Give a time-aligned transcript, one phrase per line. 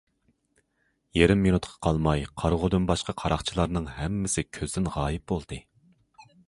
[1.17, 5.63] يېرىم مىنۇتقا قالماي قارىغۇدىن باشقا قاراقچىلارنىڭ ھەممىسى كۆزدىن غايىب بولدى.